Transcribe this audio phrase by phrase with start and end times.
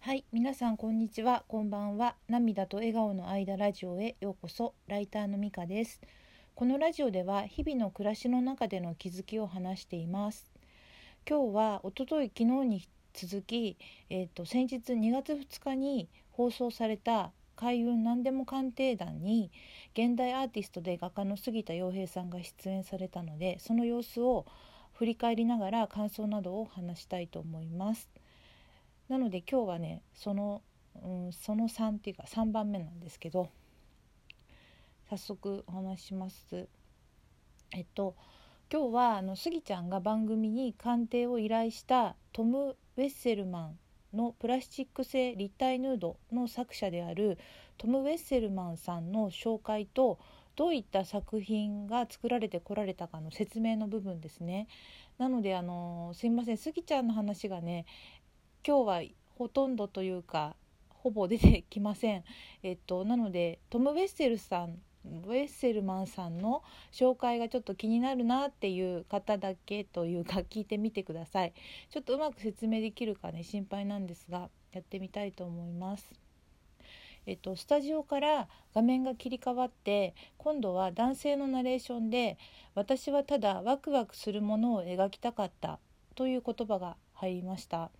[0.00, 2.14] はい、皆さんこんにちは、こんばんは。
[2.28, 4.72] 涙と笑顔の間ラジオへようこそ。
[4.86, 6.00] ライターのみかです。
[6.54, 10.50] このラジオでは日々の暮らしの中での気づきを話しています。
[11.28, 13.76] 今日は一昨日昨日に続き、
[14.08, 19.50] えっ、と先日2月2日に放送された開運何でも鑑定団に
[19.94, 24.46] 現代アーティストで画家の杉田洋平さんが出演されたので、その様子を
[24.94, 28.08] 振り返りながら感想などを話したいと思います。
[29.08, 30.62] なので今日はねその、
[31.02, 33.48] うん、その3っていうか3番目なんですけど
[35.08, 36.68] 早速お話しします。
[37.72, 38.14] えっと
[38.70, 43.78] 今日はあのスギちゃんが番組に鑑定を依頼したトム・ウェッセルマン
[44.12, 47.38] のプラスチック製立体ヌードの作者である
[47.78, 50.18] トム・ウェッセルマンさんの紹介と
[50.56, 54.66] どういった作品が作られてこられたかの説明の部分ですね。
[55.16, 57.86] なのであのすいませんスギちゃんの話がね
[58.66, 59.02] 今日は
[59.36, 60.56] ほとんどというか
[60.88, 62.24] ほぼ出てきません。
[62.62, 71.54] えっとなのでトム・ウェッセルさんウェッセルマンさんの紹介がちょっと気になるなっていう方だけというか聞いてみてください。
[71.90, 76.12] ちょっとうまく説明できるかね心配なんですがやってみたいと思います。
[77.26, 82.38] えっと、スタジオから画面が切り替わって今度は男性のナレーションで
[82.74, 85.78] 「私はただワクワクするものを描きたかった」
[86.16, 87.90] という言葉が入りました。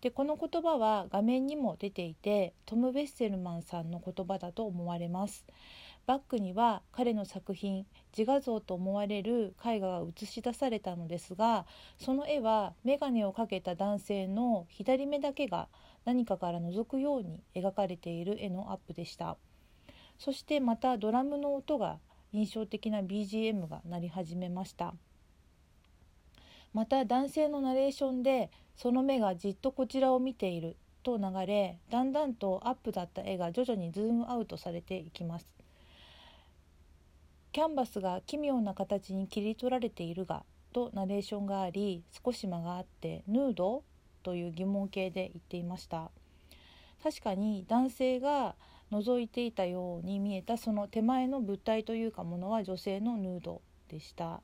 [0.00, 5.44] でこの言葉は画面にも出ていてトム・ベッセルマンさんの言葉だと思われます。
[6.06, 7.84] バックには彼の作品
[8.16, 11.66] 自画像と思われる絵画が映し出されたのですが
[11.98, 15.68] その絵は眼鏡をかけた男性の左目だけが
[16.06, 19.36] 何かから覗くように描かれている絵のアップでした。
[20.18, 21.98] そしてまたドラムの音が
[22.32, 24.94] 印象的な BGM が鳴り始めました。
[26.72, 35.46] また男性のナレーションでその目がじっとこちらを見ていると流れだんだんとアップだった絵が徐々にズームアウトされていきます。
[37.50, 43.82] キャンバスが奇妙な形に切り取られているがとナレーションがあり少し間があってヌード
[44.22, 46.10] という疑問形で言っていました。
[47.02, 48.54] 確かに男性が
[48.92, 54.40] 覗いていたように見えたその手前の物体というかものは女性のヌードでした。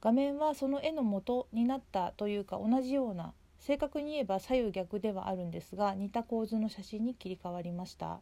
[0.00, 8.20] 画面はその絵の元になったというか同じような正確に言えば左右逆ではあるんですが似た構図の写真に切り替わりました。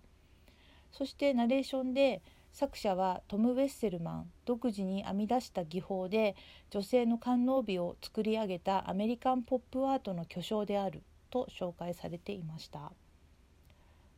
[0.93, 6.37] そしてナレーションで作者はトム・ウェッセルマン独自に編み出した技法で
[6.71, 12.93] 女性の観音美を作り上げたアメリカンポップアートの巨匠であると紹介されていました。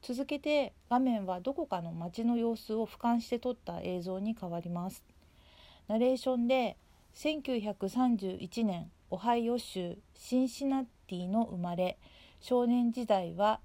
[0.02, 5.02] 続けて画面はどこかの街の様子を俯瞰して撮った映像に変わります。
[5.88, 6.76] ナレーションで
[7.16, 11.98] 1931年オハイオ州シンシナティの生まれ。
[12.40, 13.60] 少年時代は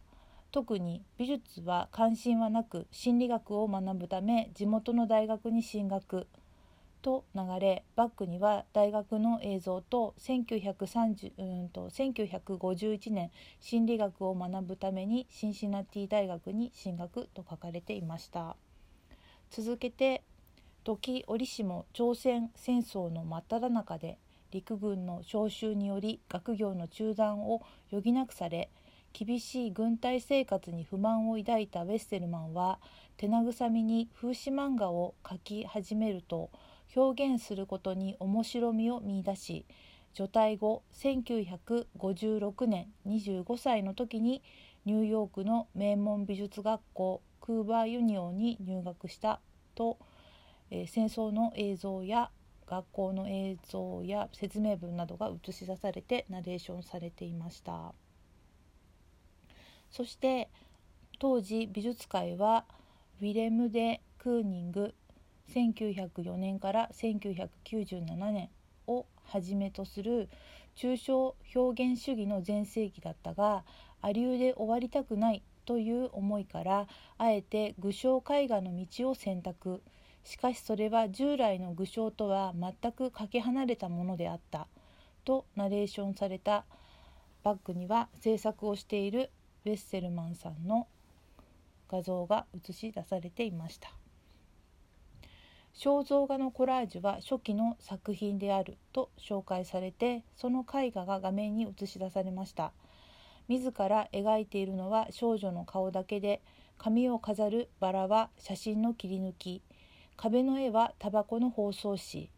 [0.54, 6.28] 特に美術は関心はなく心理学を学ぶため地元の大学に進学。
[7.02, 18.56] と流れバックには大学の映像と1930うんと1951年心理学を学ぶためにシンシナティ大学に進学と書かれていました。
[19.50, 20.24] 続けて
[20.84, 24.18] 時折しも朝鮮戦争の真っ只中で
[24.52, 27.62] 陸軍の召集により学業の中断を
[27.92, 28.70] 余儀なくされ
[29.14, 32.80] 厳しい軍隊生活に不満を抱いたウェッセルマンは
[33.18, 36.50] 手慰みに風刺漫画を描き始めると
[36.96, 39.66] 表現することに面白みを見出し
[40.14, 44.42] 除隊後1956年25歳の時に
[44.86, 49.40] ニューヨークの名門美術学校クーバーユニオンに入学した
[49.76, 49.98] と、
[50.72, 52.32] えー戦争の映像や
[52.66, 57.94] 学校の映像や説明文などが映し出されてナレーションされていました。
[59.92, 60.50] そして
[61.20, 62.64] 当時美術界は
[63.22, 64.96] ウィレム・デ・クーニング
[65.54, 68.50] 1904年から1997年
[68.88, 70.30] をはじめとする
[70.78, 73.66] 抽象表現主義の全盛期だったが
[74.02, 76.88] アリューで終わりたくないという思いから
[77.18, 79.82] あえて具象絵画の道を選択。
[80.24, 84.68] しかしそれは従来の具象とは全くかけ離れたものであった。
[85.24, 86.66] とナレーションされた
[87.44, 89.30] バックには制作をしている
[89.66, 90.88] ウェッセルマンさんの
[91.90, 93.92] 画像が映し出されていました。
[95.74, 98.78] 肖像画のコラージュは初期の作品である。
[98.94, 102.74] と紹介されてその絵画が画面に映し出されました。
[103.48, 106.42] 自ら描いているのは少女の顔だけで
[106.78, 109.62] 髪を飾るバラは写真の切り抜き。
[110.18, 112.30] 壁の絵はタバコの包装紙。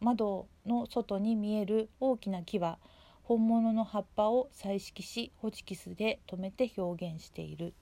[0.00, 2.78] 窓の外に見える大きな木は
[3.22, 7.74] 本物の葉っぱを彩色しホチキスで留めて表現している。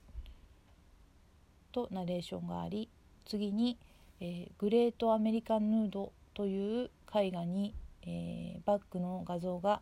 [1.72, 2.88] とナレーションがあり
[3.24, 3.78] 次に、
[4.20, 9.80] えー、グレートアメリカンヌードという絵画に、えー、バックの画像が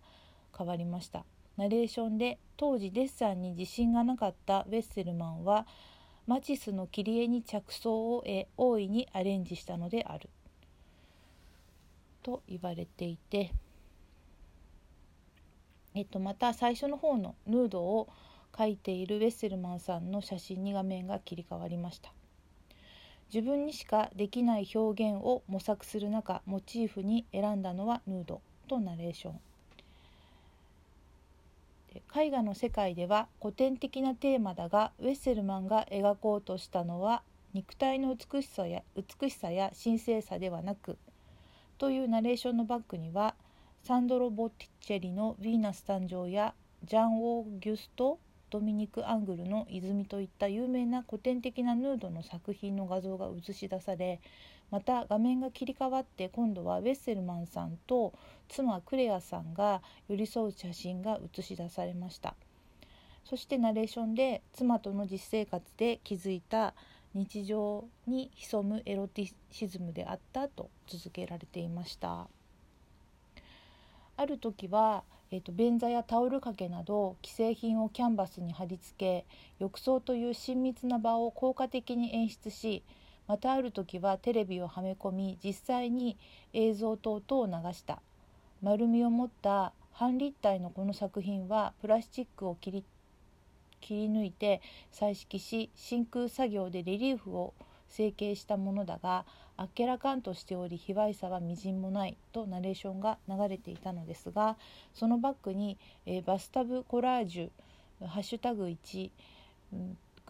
[0.56, 1.24] 変わりました。
[1.56, 5.66] ナレーションで当時デッサンに自信がなかったウェッセルマンは
[6.30, 10.30] マチスの切り絵に着想を得大いにアレンジしたのである。
[12.22, 13.52] と言われていて、
[15.92, 18.08] えっと、また最初の方のヌードを
[18.52, 22.12] 描いているウェッセルマンさんの写真に画面が切り替わりました。
[23.34, 29.40] 自分にしかできない表現を模索する中モチーフに選んだのはヌードとナレーション。
[32.12, 37.22] 絵画の世界では古典的なテーマだがウェッセルマンが描こうとしたのは
[37.52, 40.98] 肉体の美しさや美しさや神聖さではなく
[41.78, 43.36] というナレーションのバックには
[43.84, 46.54] サンドロ・ボッティチェリの「ヴィーナス誕生」や
[46.84, 48.18] ジャン・オーギュスト・
[48.50, 54.20] ドミニク・アングルの「泉」といった有名な古典的なヌードの作品の画像が映し出され
[54.70, 58.12] また画面が切り替わって今度はウェッセルマンさんと
[58.48, 62.34] 妻クレアさんが寄り添う写真が映し出されました。
[63.24, 66.74] そしてナレーションで妻との実生活で気づいた
[67.14, 72.28] 日常に潜むエロティシズムであったと続けられていました。
[74.16, 79.26] ある時は、えーと、便座やタオル掛けなど既製品をキャンバスに貼り付け
[79.58, 82.82] 浴槽という親密な場を効果的に演出し
[83.26, 86.16] またある時はテレビをはめ込み実際に
[86.52, 88.00] 映像等々を流した。
[88.62, 92.84] 丸みを持った半立体のこの作品はプラスチックを切り
[93.80, 94.60] 切り抜いて
[94.92, 97.54] 彩色し真空作業でレリーフを
[97.88, 99.24] 成形したものだが
[99.56, 104.56] あっけらかんとしており卑猥さはみじんもないとナレーションが流れていたのですが
[104.94, 105.76] そのバックに、
[106.06, 109.10] えー、バスタブコラージュハッシュタグ1、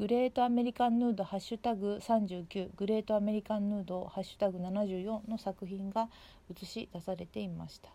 [0.00, 6.08] グレートアメリカンヌードハッシュタグ39グレートアメリカンヌードハッシュタグ74の作品が
[6.50, 7.90] 映し出されていました。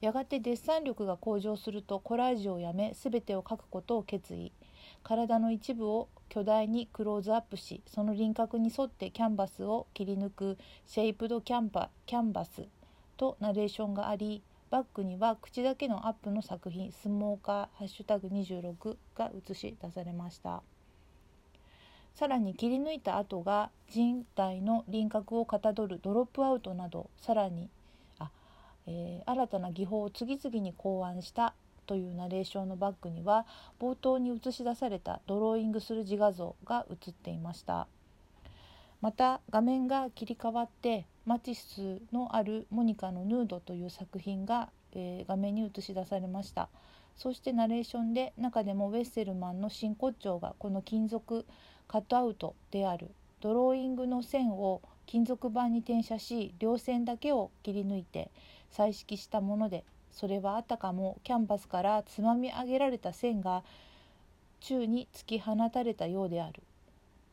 [0.00, 4.52] やがてデッサン力が向上するとコラージュをやめ全てを描くことを決意
[5.02, 12.62] 体の一部を巨大にクローズアップしその輪郭に沿ってキャンバスを切り抜くシェイプドキャンパキャンバス
[13.16, 20.62] とナレーションがありバックには口だけのアップの作品「スモーカーハッシュタグ #26」が映し出されました
[22.14, 27.68] さらに切り抜いた跡が人体の輪郭をかたどるドロップアウトなどさらに
[28.18, 28.30] あ
[28.86, 31.54] えー、新たな技法を次々に考案した
[31.86, 33.46] というナレーションのバックには
[33.80, 37.86] 冒頭に映し出されたドローイングする自画像が映っていました。
[39.00, 46.68] また画面が切り替わってマティスのある「モニカのヌード」という作品が、えー、画面に映し出されました。
[47.16, 51.46] そしてナレーションで中でもウェッセルマンの真骨頂がこの金属
[51.88, 53.10] カットアウトである
[53.40, 58.30] ドローイングの線を金属板に転写し両線だけを切り抜いて
[58.70, 63.62] 彩色したものでそれはあたかもキャンバスからつまみ上げられた線が
[64.60, 66.62] 宙に突き放たれたようである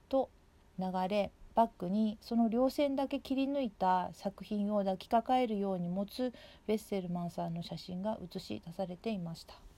[0.10, 0.30] と
[0.78, 6.34] 流れバックにその両線だけ切り抜いた作品を抱きかかえるように持つ
[6.66, 9.71] ベッセルマンさんの写真が映し出されていました。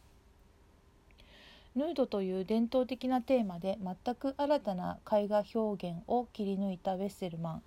[1.76, 7.64] ヌードという伝統的なテーマで全く新たな絵画表現を切り抜いたウェッセルマン。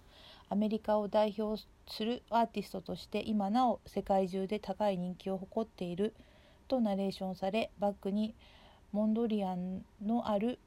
[0.48, 6.14] アメリカを代表するアーティストとして今なお世界中で高い人気を誇っている
[6.68, 8.32] とナレーションされバックに
[8.92, 10.60] モンドリアンのある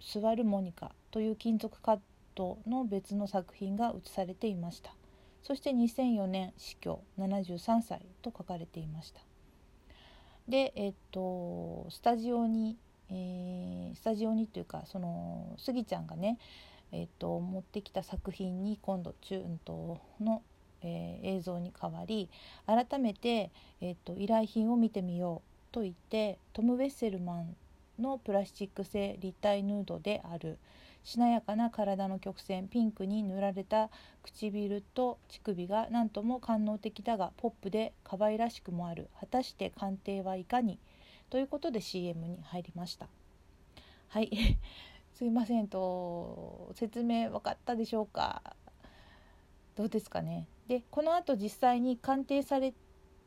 [0.00, 1.98] スワルモニカという金属カッ
[2.34, 4.94] トの別の作品が写されていました。
[5.44, 9.20] そして2004年死去73歳と書かれていました。
[10.48, 12.76] でえっとスタジオに、
[13.10, 16.38] えー、スタジオにというかそのスギちゃんがね
[16.94, 20.42] えーと、持ってきた作品に今度中東の、
[20.80, 22.30] えー、映像に変わり
[22.66, 27.56] 改めて、えーと、依頼品を見てみようと言ってトム・ウェッセルマン
[27.98, 30.56] のプラスチック製立体ヌードである
[31.04, 33.90] しなやかな体の曲線ピンクに塗られた
[34.22, 40.78] 唇と乳首が何とも官能的だがポップで可愛らしくもある果たして鑑定はいかに？
[41.30, 43.08] ということで CM に入りました。
[44.08, 44.30] はい。
[45.14, 48.56] すいませんと説明分かったでしょうか？
[49.76, 50.48] どうですかね？
[50.66, 52.72] でこのあと実際に鑑定され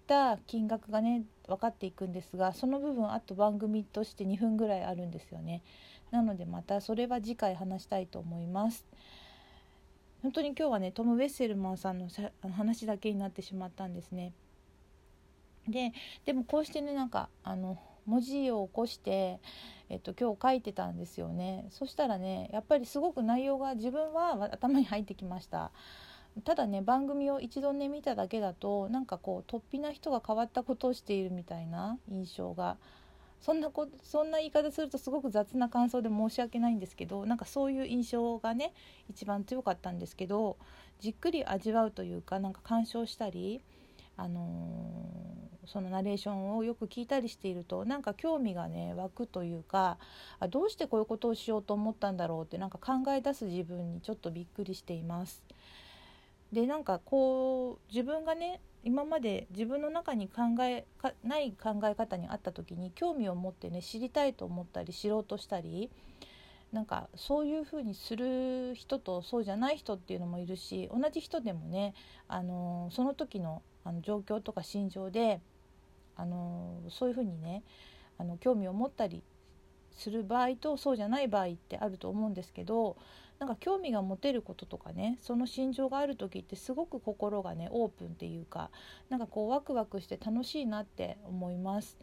[0.08, 5.62] た金額がね分かっていくんですがその部分あと番組として2分ぐらいあるんですよね。
[6.12, 8.86] なのでまたそれは次回話したいと思います。
[10.22, 12.10] 本当に今日はねトム・ウェッセルマンさんの
[12.56, 14.34] 話だけになってしまったんですね。
[15.68, 15.94] で
[16.25, 19.39] でもこうしてねなんかあの文字を起こして、
[19.89, 21.68] えっと、今日書いてたんですよね。
[21.72, 25.72] そしたらねやっぱりすごく内容が自分は頭に入ってきました。
[26.44, 32.77] ただね番組を一度ね見ただけだとなんかこう突飛な人が変わったことをしているみたいな印象が
[33.41, 38.74] そんなこそんな言い方するとすごく雑な感想で申し訳ないんですけどなんかそういう印象がね
[39.10, 40.58] 一番強かったんですけど
[41.00, 43.62] じっくり味わうというかなんか鑑賞したり、
[44.15, 50.00] あのー、そのナレーションをよく聞いたりしているとなんか興味がね湧くというか
[50.39, 55.44] あどうしてこういうことをしようと思ったんだろうってなんか考え出す自分にちょっとびっくりしています。
[56.51, 65.89] でなんかこう自分がね今まで自分の中に考えかない考え方にあった時に興味を持ってね知りたいと思ったり知ろうとしたり
[66.72, 71.94] なんかそういうふうにする人とそうじゃない人っていうのもいるし同じ人でもね、
[72.27, 75.39] あのその時のあの状況とか心情で、
[76.18, 77.63] あのそういうふうにね
[78.18, 79.24] あの興味を持ったり
[79.92, 82.98] する場合とそうじゃない場合ってあると思うんですけど
[83.39, 88.72] なんか興味が持てることとかねその心情がある時ってすごく心がねオープンっていうか
[89.10, 91.98] なんかこうワクワクして楽しいなって思います。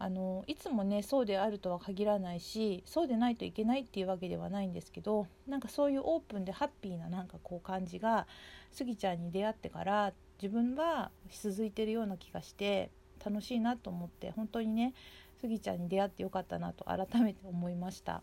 [0.00, 8.28] あのいつもねそうであるとは限らないしそうでないといけないっていうわけではないんですけどなんかそういうオープンでハッピーななんかこう感じが
[8.70, 12.90] スギちゃんに出会ってから自分は続いてるような気がして
[13.24, 14.94] 楽しいなと思って本当にね
[15.40, 18.22] スギちゃんに出会ってよかったなと改めて思いました。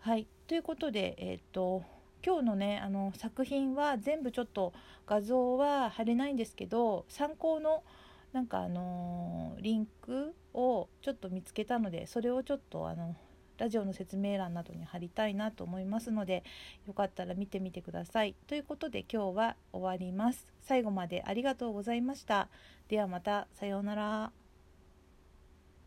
[0.00, 1.82] はいということで、えーと、
[2.24, 4.72] 今日のねあの作品は全部ちょっと
[5.06, 7.82] 画像は貼れないんですけど参考の
[8.32, 13.16] なんかあのー、リンクをちょっと見つけたのでそれをちょっとあの
[13.58, 16.44] ラジオの説明欄などに貼りたいなと思いますので
[16.86, 18.34] よかったら見てみてください。
[18.46, 20.46] ということで今日は終わります。
[20.62, 22.48] 最後までありがとうございました。
[22.88, 24.45] ではまたさようなら。